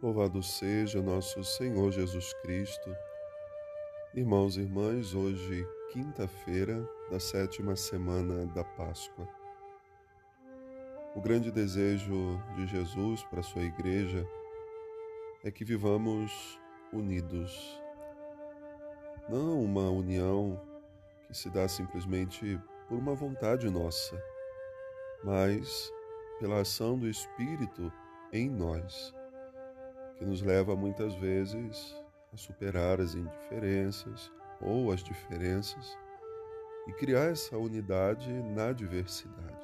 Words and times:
Louvado 0.00 0.40
seja 0.44 1.02
nosso 1.02 1.42
Senhor 1.42 1.90
Jesus 1.90 2.32
Cristo. 2.34 2.96
Irmãos 4.14 4.56
e 4.56 4.60
irmãs, 4.60 5.12
hoje, 5.12 5.66
quinta-feira 5.90 6.88
da 7.10 7.18
sétima 7.18 7.74
semana 7.74 8.46
da 8.54 8.62
Páscoa. 8.62 9.28
O 11.16 11.20
grande 11.20 11.50
desejo 11.50 12.40
de 12.54 12.68
Jesus 12.68 13.24
para 13.24 13.40
a 13.40 13.42
sua 13.42 13.62
igreja 13.62 14.24
é 15.42 15.50
que 15.50 15.64
vivamos 15.64 16.60
unidos. 16.92 17.82
Não 19.28 19.60
uma 19.60 19.90
união 19.90 20.64
que 21.26 21.36
se 21.36 21.50
dá 21.50 21.66
simplesmente 21.66 22.56
por 22.88 22.96
uma 22.96 23.16
vontade 23.16 23.68
nossa, 23.68 24.16
mas 25.24 25.92
pela 26.38 26.60
ação 26.60 26.96
do 26.96 27.08
Espírito 27.08 27.92
em 28.32 28.48
nós 28.48 29.17
que 30.18 30.24
nos 30.24 30.42
leva 30.42 30.74
muitas 30.74 31.14
vezes 31.14 31.96
a 32.32 32.36
superar 32.36 33.00
as 33.00 33.14
indiferenças 33.14 34.30
ou 34.60 34.92
as 34.92 35.02
diferenças 35.02 35.96
e 36.86 36.92
criar 36.92 37.30
essa 37.30 37.56
unidade 37.56 38.30
na 38.54 38.72
diversidade. 38.72 39.56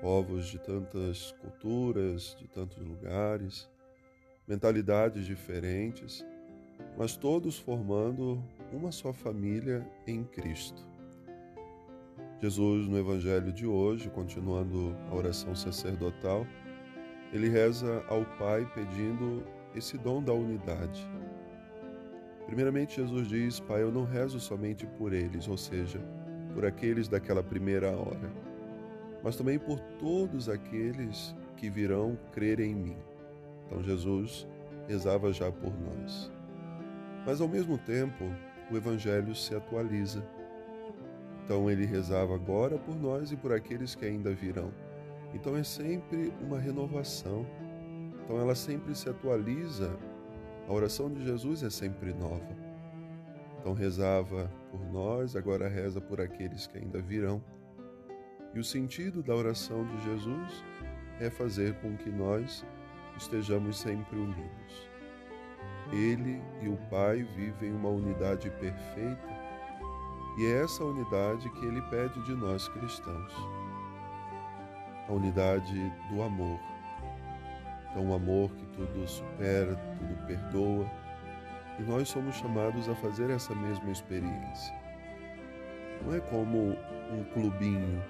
Povos 0.00 0.46
de 0.46 0.58
tantas 0.58 1.32
culturas, 1.40 2.36
de 2.38 2.46
tantos 2.48 2.78
lugares, 2.78 3.68
mentalidades 4.46 5.24
diferentes, 5.24 6.24
mas 6.98 7.16
todos 7.16 7.58
formando 7.58 8.42
uma 8.72 8.92
só 8.92 9.12
família 9.12 9.88
em 10.06 10.24
Cristo. 10.24 10.82
Jesus, 12.40 12.86
no 12.88 12.98
Evangelho 12.98 13.52
de 13.52 13.66
hoje, 13.66 14.10
continuando 14.10 14.94
a 15.10 15.14
oração 15.14 15.54
sacerdotal, 15.54 16.46
ele 17.34 17.48
reza 17.48 18.04
ao 18.08 18.24
Pai 18.38 18.64
pedindo 18.76 19.42
esse 19.74 19.98
dom 19.98 20.22
da 20.22 20.32
unidade. 20.32 21.04
Primeiramente, 22.46 22.96
Jesus 22.96 23.26
diz: 23.26 23.58
Pai, 23.58 23.82
eu 23.82 23.90
não 23.90 24.04
rezo 24.04 24.38
somente 24.38 24.86
por 24.86 25.12
eles, 25.12 25.48
ou 25.48 25.58
seja, 25.58 26.00
por 26.54 26.64
aqueles 26.64 27.08
daquela 27.08 27.42
primeira 27.42 27.90
hora, 27.90 28.32
mas 29.20 29.34
também 29.34 29.58
por 29.58 29.80
todos 29.98 30.48
aqueles 30.48 31.34
que 31.56 31.68
virão 31.68 32.16
crer 32.30 32.60
em 32.60 32.72
mim. 32.72 32.96
Então, 33.66 33.82
Jesus 33.82 34.46
rezava 34.86 35.32
já 35.32 35.50
por 35.50 35.72
nós. 35.80 36.30
Mas, 37.26 37.40
ao 37.40 37.48
mesmo 37.48 37.76
tempo, 37.78 38.24
o 38.70 38.76
Evangelho 38.76 39.34
se 39.34 39.56
atualiza. 39.56 40.24
Então, 41.44 41.68
ele 41.68 41.84
rezava 41.84 42.34
agora 42.34 42.78
por 42.78 42.94
nós 42.94 43.32
e 43.32 43.36
por 43.36 43.52
aqueles 43.52 43.94
que 43.94 44.04
ainda 44.04 44.32
virão. 44.32 44.70
Então 45.34 45.56
é 45.56 45.64
sempre 45.64 46.32
uma 46.40 46.58
renovação. 46.58 47.44
Então 48.22 48.38
ela 48.38 48.54
sempre 48.54 48.94
se 48.94 49.08
atualiza. 49.08 49.98
A 50.68 50.72
oração 50.72 51.12
de 51.12 51.22
Jesus 51.24 51.62
é 51.62 51.68
sempre 51.68 52.14
nova. 52.14 52.56
Então 53.58 53.74
rezava 53.74 54.50
por 54.70 54.80
nós, 54.92 55.34
agora 55.34 55.68
reza 55.68 56.00
por 56.00 56.20
aqueles 56.20 56.66
que 56.66 56.78
ainda 56.78 57.02
virão. 57.02 57.42
E 58.54 58.60
o 58.60 58.64
sentido 58.64 59.22
da 59.22 59.34
oração 59.34 59.84
de 59.84 60.04
Jesus 60.04 60.64
é 61.20 61.28
fazer 61.28 61.74
com 61.80 61.96
que 61.96 62.10
nós 62.10 62.64
estejamos 63.18 63.78
sempre 63.78 64.16
unidos. 64.16 64.88
Ele 65.92 66.40
e 66.62 66.68
o 66.68 66.76
Pai 66.88 67.22
vivem 67.36 67.72
uma 67.72 67.88
unidade 67.88 68.48
perfeita 68.50 69.44
e 70.38 70.46
é 70.46 70.62
essa 70.62 70.84
unidade 70.84 71.48
que 71.50 71.66
ele 71.66 71.82
pede 71.82 72.20
de 72.22 72.34
nós 72.34 72.68
cristãos 72.68 73.63
a 75.08 75.12
unidade 75.12 75.92
do 76.10 76.22
amor. 76.22 76.58
Então, 77.90 78.10
o 78.10 78.14
amor 78.14 78.50
que 78.50 78.66
tudo 78.66 79.06
supera, 79.06 79.76
tudo 79.98 80.26
perdoa. 80.26 80.90
E 81.78 81.82
nós 81.82 82.08
somos 82.08 82.36
chamados 82.36 82.88
a 82.88 82.94
fazer 82.96 83.30
essa 83.30 83.54
mesma 83.54 83.90
experiência. 83.90 84.74
Não 86.02 86.14
é 86.14 86.20
como 86.20 86.76
um 87.12 87.24
clubinho, 87.32 88.02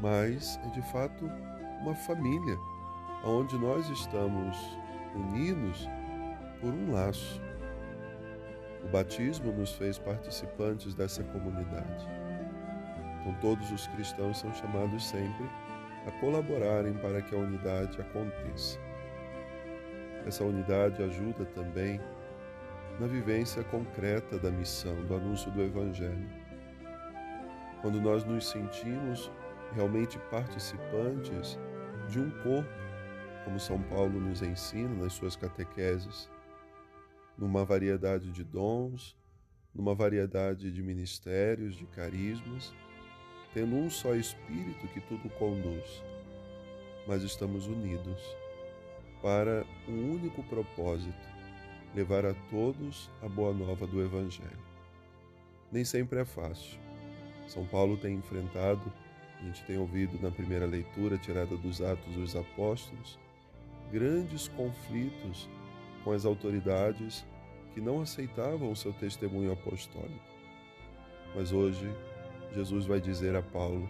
mas 0.00 0.58
é 0.64 0.70
de 0.70 0.82
fato 0.90 1.30
uma 1.80 1.94
família, 1.94 2.56
onde 3.24 3.56
nós 3.58 3.88
estamos 3.90 4.56
unidos 5.14 5.88
por 6.60 6.72
um 6.72 6.92
laço. 6.92 7.40
O 8.82 8.88
batismo 8.88 9.52
nos 9.52 9.72
fez 9.72 9.98
participantes 9.98 10.94
dessa 10.94 11.22
comunidade. 11.24 12.08
Então, 13.20 13.34
todos 13.40 13.70
os 13.70 13.86
cristãos 13.88 14.38
são 14.38 14.52
chamados 14.52 15.06
sempre 15.06 15.48
a 16.06 16.10
colaborarem 16.20 16.94
para 16.94 17.22
que 17.22 17.34
a 17.34 17.38
unidade 17.38 18.00
aconteça. 18.00 18.78
Essa 20.26 20.44
unidade 20.44 21.02
ajuda 21.02 21.44
também 21.46 22.00
na 22.98 23.06
vivência 23.06 23.62
concreta 23.64 24.38
da 24.38 24.50
missão, 24.50 25.04
do 25.04 25.14
anúncio 25.14 25.50
do 25.50 25.62
Evangelho. 25.62 26.28
Quando 27.82 28.00
nós 28.00 28.24
nos 28.24 28.48
sentimos 28.48 29.30
realmente 29.74 30.18
participantes 30.30 31.58
de 32.08 32.20
um 32.20 32.30
corpo, 32.42 32.68
como 33.44 33.60
São 33.60 33.82
Paulo 33.82 34.20
nos 34.20 34.40
ensina 34.40 34.94
nas 34.94 35.12
suas 35.12 35.36
catequeses, 35.36 36.30
numa 37.36 37.64
variedade 37.64 38.30
de 38.30 38.42
dons, 38.42 39.16
numa 39.74 39.94
variedade 39.94 40.70
de 40.70 40.82
ministérios, 40.82 41.74
de 41.74 41.84
carismas, 41.86 42.72
tendo 43.54 43.76
um 43.76 43.88
só 43.88 44.14
Espírito 44.16 44.88
que 44.88 45.00
tudo 45.00 45.30
conduz, 45.38 46.02
mas 47.06 47.22
estamos 47.22 47.66
unidos 47.68 48.20
para 49.22 49.64
um 49.88 50.12
único 50.12 50.42
propósito: 50.42 51.14
levar 51.94 52.26
a 52.26 52.34
todos 52.50 53.08
a 53.22 53.28
boa 53.28 53.54
nova 53.54 53.86
do 53.86 54.02
Evangelho. 54.02 54.74
Nem 55.70 55.84
sempre 55.84 56.20
é 56.20 56.24
fácil. 56.24 56.78
São 57.46 57.64
Paulo 57.66 57.96
tem 57.96 58.16
enfrentado, 58.16 58.92
a 59.40 59.44
gente 59.44 59.62
tem 59.64 59.78
ouvido 59.78 60.20
na 60.20 60.30
primeira 60.30 60.66
leitura 60.66 61.16
tirada 61.16 61.56
dos 61.56 61.80
Atos 61.80 62.14
dos 62.14 62.34
Apóstolos, 62.34 63.18
grandes 63.92 64.48
conflitos 64.48 65.48
com 66.02 66.10
as 66.12 66.24
autoridades 66.24 67.24
que 67.72 67.80
não 67.80 68.00
aceitavam 68.00 68.70
o 68.70 68.76
seu 68.76 68.92
testemunho 68.92 69.52
apostólico. 69.52 70.34
Mas 71.34 71.52
hoje 71.52 71.92
Jesus 72.54 72.86
vai 72.86 73.00
dizer 73.00 73.34
a 73.34 73.42
Paulo: 73.42 73.88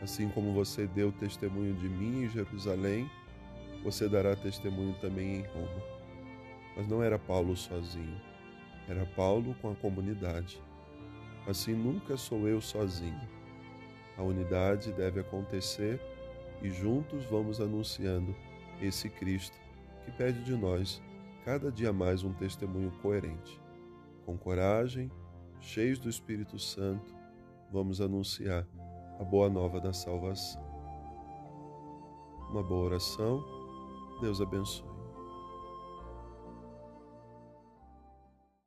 Assim 0.00 0.28
como 0.28 0.52
você 0.52 0.86
deu 0.86 1.10
testemunho 1.10 1.74
de 1.74 1.88
mim 1.88 2.22
em 2.22 2.28
Jerusalém, 2.28 3.10
você 3.82 4.08
dará 4.08 4.36
testemunho 4.36 4.94
também 5.00 5.40
em 5.40 5.42
Roma. 5.42 5.82
Mas 6.76 6.86
não 6.86 7.02
era 7.02 7.18
Paulo 7.18 7.56
sozinho, 7.56 8.20
era 8.88 9.04
Paulo 9.16 9.56
com 9.60 9.72
a 9.72 9.74
comunidade. 9.74 10.62
Assim 11.48 11.74
nunca 11.74 12.16
sou 12.16 12.48
eu 12.48 12.60
sozinho. 12.60 13.20
A 14.16 14.22
unidade 14.22 14.92
deve 14.92 15.20
acontecer 15.20 16.00
e 16.62 16.70
juntos 16.70 17.24
vamos 17.24 17.60
anunciando 17.60 18.34
esse 18.80 19.08
Cristo 19.08 19.58
que 20.04 20.12
pede 20.12 20.42
de 20.44 20.54
nós 20.54 21.02
cada 21.44 21.70
dia 21.72 21.92
mais 21.92 22.22
um 22.22 22.32
testemunho 22.32 22.90
coerente, 23.02 23.60
com 24.24 24.36
coragem, 24.36 25.10
cheios 25.60 25.98
do 25.98 26.08
Espírito 26.08 26.58
Santo 26.58 27.23
vamos 27.74 28.00
anunciar 28.00 28.64
a 29.18 29.24
boa 29.24 29.50
nova 29.50 29.80
da 29.80 29.92
salvação. 29.92 30.62
Uma 32.48 32.62
boa 32.62 32.84
oração. 32.84 33.44
Deus 34.20 34.40
abençoe. 34.40 34.93